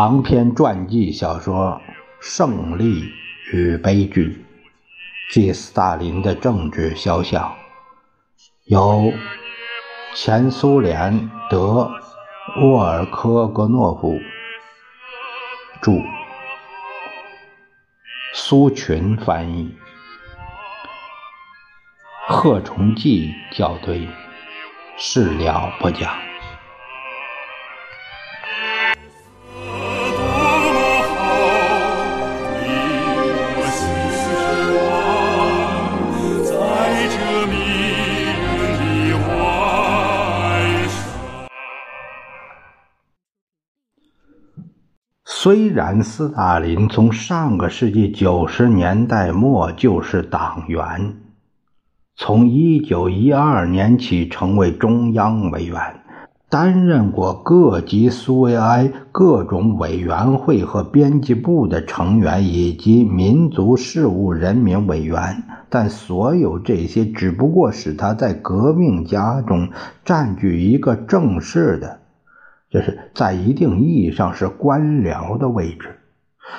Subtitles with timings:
[0.00, 1.78] 长篇传记小说
[2.26, 3.12] 《胜利
[3.52, 4.46] 与悲剧》，
[5.34, 7.54] 即斯大林的政治肖像，
[8.64, 9.12] 由
[10.14, 11.90] 前苏联德
[12.62, 14.18] 沃尔科格诺夫
[15.82, 16.02] 著，
[18.32, 19.76] 苏群翻译，
[22.26, 24.08] 贺崇济校对，
[24.96, 26.29] 事了不讲。
[45.50, 51.16] 虽然斯大林从上个世纪九十年代末就是党员，
[52.14, 55.76] 从一九一二年起成为中央委员，
[56.48, 69.68] 担任过各级苏维埃各种委员会和编辑部的成员，以及民族事务人民委员，但所有这些只不过使他在革命家中
[70.04, 71.98] 占据一个正式的。
[72.70, 75.96] 这是在一定意义上是官僚的位置。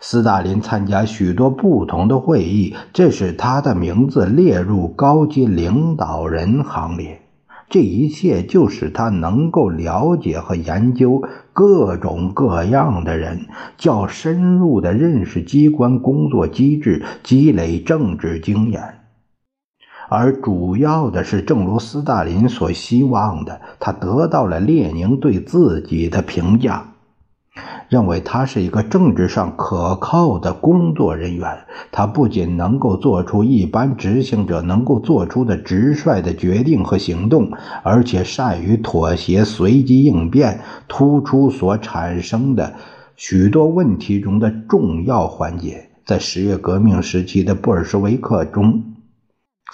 [0.00, 7.22] 斯大林参加许多不同的会议，这使他的名字列入高级领导人行列。
[7.70, 13.46] 这一切就使他能够了解和研究各种各样的人，
[13.78, 19.03] 较深入地认识机关工作机制，积累政治经验。
[20.08, 26.92] 而主要的是，正如斯大林所希望的，他得到了列宁对自己的评价，
[27.88, 31.64] 认为他是一个政治上可靠的工作人员。
[31.90, 37.50] 他不仅能够做出一般执行者能够做出的直率的决定和行动，
[37.82, 42.74] 而且善于妥协、随机应变，突出所产生的
[43.16, 45.90] 许多问题中的重要环节。
[46.04, 48.93] 在十月革命时期的布尔什维克中。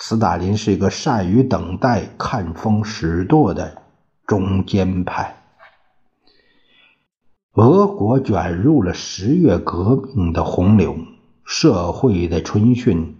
[0.02, 3.82] 斯大林是一个善于等待、看风使舵的
[4.26, 5.36] 中间派。
[7.52, 10.96] 俄国卷入了十月革命的洪流，
[11.44, 13.12] 社会的春汛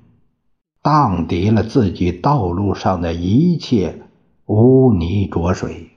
[0.82, 4.00] 荡涤了自己道路上的一切
[4.46, 5.90] 污泥浊水。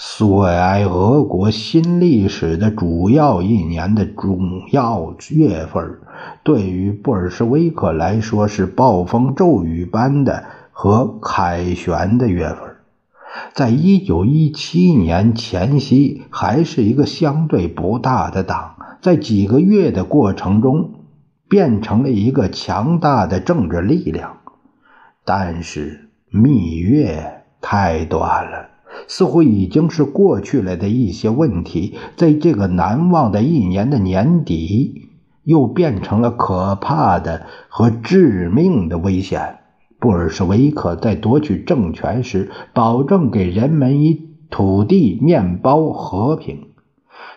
[0.00, 4.38] 苏维埃俄国新历史的主要一年的主
[4.70, 5.98] 要月份。
[6.44, 12.76] 对于布尔什维克来说，是暴风骤雨般的和凯旋的月份。
[13.52, 20.92] 在一九一七年前夕，还是一个相对不大的党，在几个月的过程中，
[21.48, 24.36] 变成了一个强大的政治力量。
[25.24, 28.68] 但是蜜月太短了，
[29.06, 35.04] 似乎已经是过去了的一些问题，在这个难忘的一年的年底。
[35.44, 39.60] 又变成了可怕的和致命的危险。
[39.98, 46.66] 布尔什维克在夺取政权时，保证给人们以土地、面包、和平。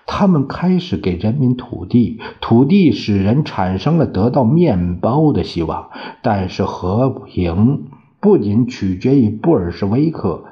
[0.06, 5.90] 他们开始给人民土地，土地使人产生了得到面包的希望。
[6.22, 7.86] 但是和平
[8.20, 10.44] 不仅取决于布尔什维克，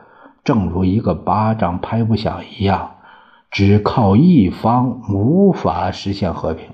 [0.50, 2.94] 正如一个巴掌拍不响一样，
[3.52, 6.70] 只靠一方无法实现和平。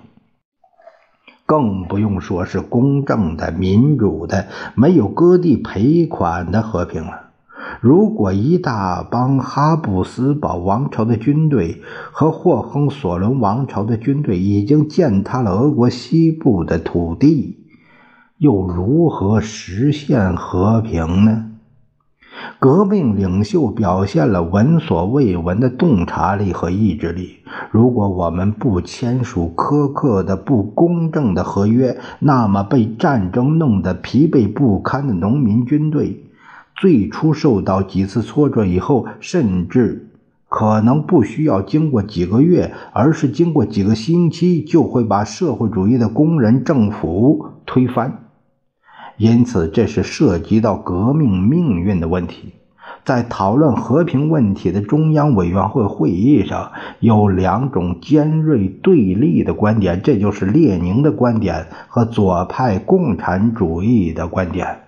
[1.46, 7.32] 更不用说是公正的、民主的、没有割地赔款的和平了。
[7.82, 11.82] 如果一大帮哈布斯堡王朝的军队
[12.14, 17.58] 和霍亨索伦王朝的军队已经践踏了俄国西部的土地，
[18.38, 21.52] 又如何实现和平呢？
[22.60, 27.38] 革命领袖表现了闻所未闻的洞察力和意志力。
[27.72, 36.24] 如果我们不签署苛刻的、不公正的合约，那么被战争弄得疲惫不堪的农民军队，
[36.76, 40.10] 最初受到几次挫折以后，甚至
[40.50, 48.25] 可能不需要经过几个月，而是经过几个星期，就会把社会主义的工人政府推翻。
[49.18, 52.54] 因此，这是涉及到革命命运的问题。
[53.04, 64.80] 在讨论和平问题的中央委员会会议上，有两种尖锐对立的观点，这就是列宁的观点和左派共产主义的观点。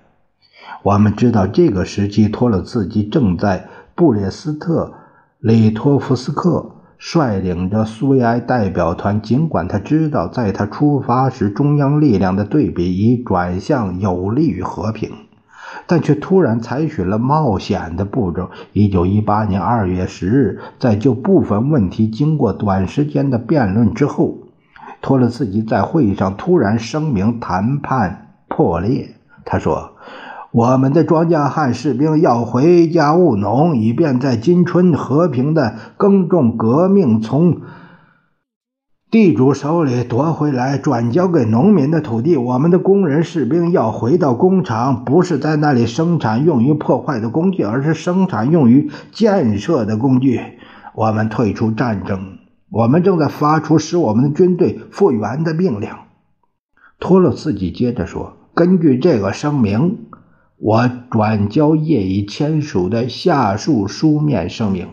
[0.83, 4.93] 我们知道，这个时期托洛茨基正在布列斯特
[5.39, 6.71] 里托夫斯克。
[6.99, 15.11] 率领着苏维埃代表团，尽管他知道，在他出发时中央力量的对比已转向有利于和平，
[15.85, 18.49] 但却突然采取了冒险的步骤。
[18.73, 24.35] 一九一八年二月十日，在就部分问题经过短时间的辩论之后，
[25.01, 29.13] 托勒茨基在会议上突然声明谈判破裂。
[29.45, 29.91] 他说
[30.57, 37.61] ：“我们的庄稼汉士兵要回家务农，以便在今春和平的耕种革命从。”
[39.11, 50.41] 地主手里夺回来转交给农民的土地，我们的工人士兵要回到工厂，不是在那里生产用于破坏的工具，而是生产用于建设的工具。
[50.95, 52.39] 我们退出战争，
[52.71, 55.91] 我们正在发出使我们的军队复原的命令。
[56.99, 59.99] 托洛茨基接着说：“根据这个声明，
[60.59, 64.87] 我转交业已签署的下述书面声明。”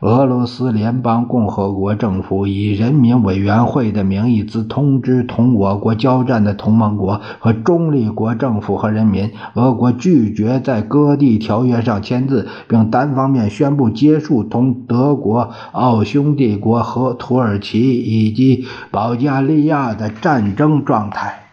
[0.00, 21.43] 俄罗斯联邦共和国政府以人民委员会的名义，自通知同我国交战的同盟国和中立国政府和人民，俄国拒绝在割地条约上签字，并单方面宣布结束同德国、奥匈帝国和土耳其以及保加利亚的战争状态，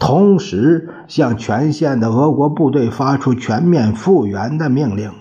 [0.00, 5.12] 同时向全线的俄国部队发出全面复员的命令。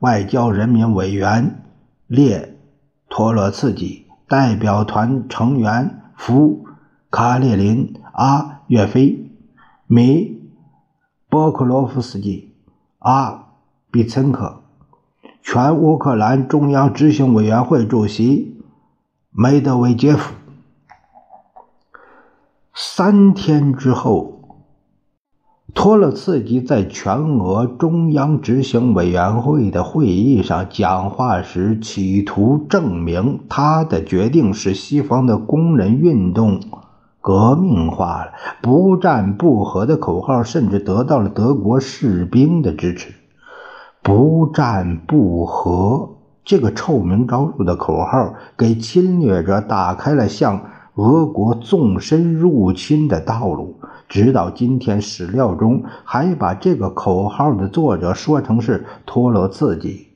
[0.00, 1.62] 外交人民委员
[2.06, 2.58] 列
[3.08, 6.66] 托洛茨基代表团成员弗
[7.10, 9.30] 卡列林、阿岳飞、
[9.86, 10.42] 米
[11.30, 12.52] 波克罗夫斯基、
[12.98, 13.46] 阿
[13.90, 14.60] 比岑科，
[15.40, 18.60] 全乌克兰中央执行委员会主席
[19.30, 20.34] 梅德韦杰夫。
[22.78, 24.34] 三天之后。
[25.72, 36.60] 托洛茨基在全俄中央执行委员会的会议上讲话时，企图证明他的决定使西方的工人运动
[37.22, 38.32] 革命化了。
[38.60, 43.14] 不战不和的口号甚至得到了德国士兵的支持。
[44.02, 50.62] 不战不和这个臭名昭著的口号，给侵略者打开了向
[50.96, 53.80] 俄国纵深入侵的道路。
[54.08, 60.08] 直到今天，史料中还把这个口号的作者说成是托洛茨基。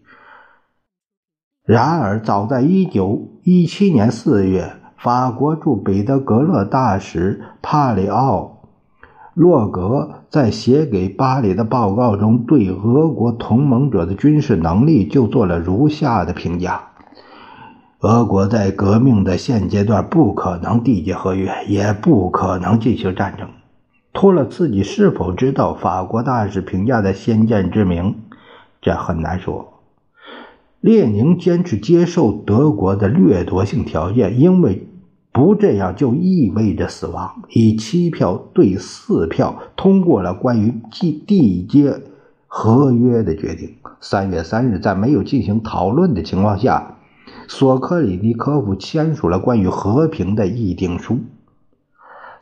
[1.64, 8.62] 然而，早在1917年4月，法国驻彼得格勒大使帕里奥·
[9.34, 16.89] 洛格在写给巴黎的报告中，对俄国同盟者的军事能力就做了如下的评价：
[18.00, 23.46] 俄国在革命的现阶段不可能缔结合约，也不可能进行战争。
[24.14, 28.14] 托勒茨基是否知道法国大使评价的先见之明？
[28.80, 29.82] 这很难说。
[30.80, 34.88] 列宁坚持接受德国的掠夺性条件，因为
[35.30, 37.42] 不这样就意味着死亡。
[37.50, 42.00] 以七票对四票通过了关于缔缔结
[42.46, 43.74] 合约的决定。
[44.00, 46.96] 三月三日，在没有进行讨论的情况下，
[47.48, 51.18] 索科里尼科夫签署了关于和平的议定书。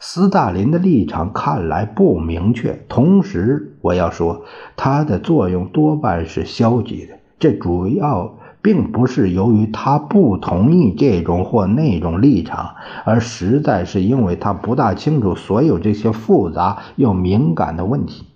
[0.00, 4.44] 斯大林的立场看来不明确，同时我要说，
[4.76, 7.19] 他的作用多半是消极的。
[7.40, 18.28] 这主要并不是由于他不同意这种或那种立场，而实在是因为他不大清楚所有这些复杂又敏感的问题。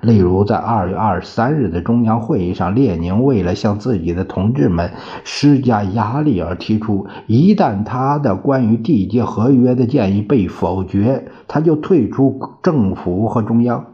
[0.00, 4.92] 例如，在二月二十三日的中央会议上，列宁为了向自己的同志们
[5.24, 13.84] 施加压力而提出，一旦他的关于缔结合约的建议被否决，他就退出政府和中央。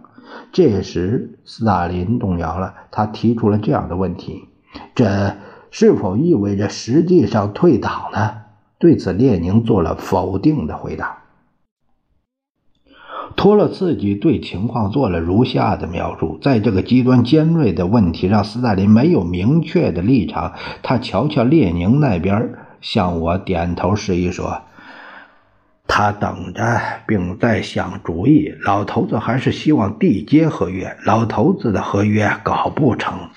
[0.53, 4.49] 这时，斯大林动摇了，他提出了这样的问题：
[4.95, 5.35] 这
[5.71, 8.33] 是否意味着实际上退党呢？
[8.79, 11.24] 对此，列宁做了否定的回答。
[13.45, 20.55] 托洛茨基对情况做了如下的描述：在这个极端尖锐的问题上，斯大林没有明确的立场。
[20.83, 24.63] 他瞧瞧列宁那边，向我点头示意说
[25.87, 28.51] ：“他等着，并在想主意。
[28.65, 30.97] 老头子还是希望缔结合约。
[31.05, 33.29] 老头子的合约搞不成。”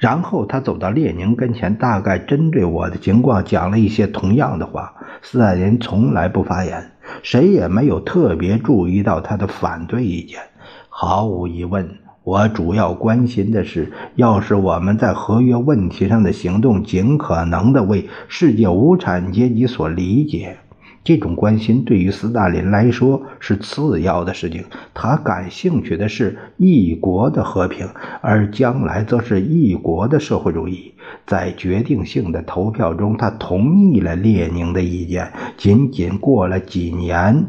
[0.00, 4.94] 然后他走到列宁跟前，大概针对我的情况讲了一些同样的话。
[5.20, 6.90] 斯大林从来不发言。
[7.22, 10.40] 谁也没有特别注意到他的反对意见。
[10.88, 11.86] 毫无疑问，
[12.24, 20.56] 我主要关心的是，要是我们在合约问题上的行动尽可能的为世界无产阶级所理解。
[21.02, 27.88] 这种关心对于斯大林来说是次要的事情，他感兴趣的是一国的和平，
[28.20, 30.92] 而将来则是一国的社会主义。
[31.26, 35.32] 在决定性的投票中，他同意了列宁的意见。
[35.56, 37.46] 仅仅过了几年，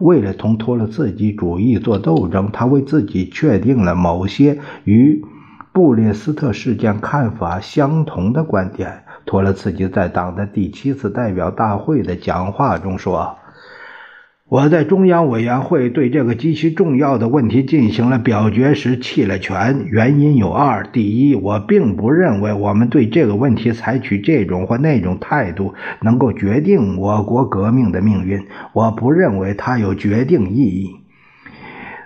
[0.00, 5.24] 为了同托洛茨基主义做斗争，他为自己确定了某些与
[5.72, 9.04] 布列斯特事件看法相同的观点。
[9.28, 13.36] 托洛茨基在党的第七次代表大会的讲话中说。
[14.48, 28.40] 我在中央委员会对这个极其重要的问题进行了表决时弃了权，原因有二：第一，我并不认为我们对这个问题采取这种或那种态度能够决定我国革命的命运；
[28.72, 30.96] 我不认为它有决定意义。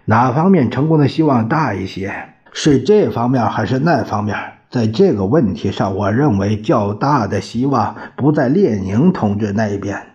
[0.07, 2.13] 哪方面成功的希望大一些？
[2.53, 4.37] 是这方面还是那方面？
[4.73, 10.15] 在这个问题上，我认为较大的希望不在列宁同志那一边。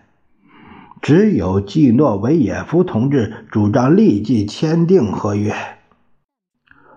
[1.00, 5.54] 只有季诺维也夫同志主张立即签订合约。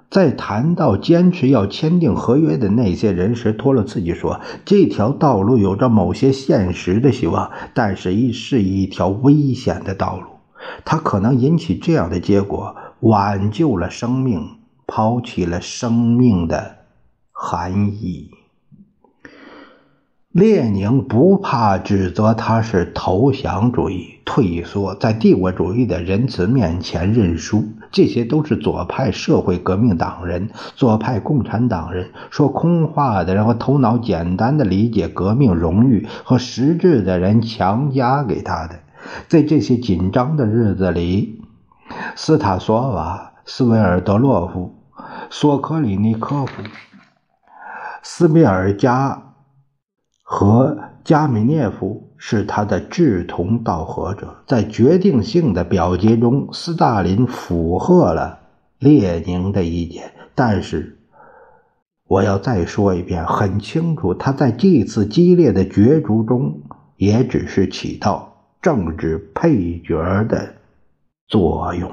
[0.10, 10.26] 在谈到坚持要签订合约的那些人时，托洛茨基说：“这条道路有着某些现实的希望，但是一是一条危险的道路。
[10.84, 14.48] 它可能引起这样的结果：挽救了生命，
[14.88, 16.78] 抛弃了生命的
[17.44, 18.30] 含义。”
[20.32, 27.66] 列宁不怕指责他是投降主义、退缩，在帝国主义的仁慈面前认输。
[27.92, 38.80] 这些都是左派社会革命党人、左派共产党人说空话的人和头脑简单的理解革命荣誉和实质的人强加给他的。
[39.28, 41.42] 在这些紧张的日子里，
[42.16, 44.74] 斯塔索瓦、斯维尔德洛夫、
[45.30, 46.64] 索科里尼科夫、
[48.04, 49.28] 斯米尔加。
[50.24, 58.40] 和加米涅夫是他的志同道合者，在决定性的表决中，斯大林附和了
[58.80, 60.14] 列宁的意见。
[60.34, 60.98] 但是，
[62.08, 66.62] 我要再说一遍，很清楚，他在这次激烈的角逐中，
[66.96, 69.98] 也只是起到政治配角
[70.30, 70.54] 的
[71.28, 71.92] 作用。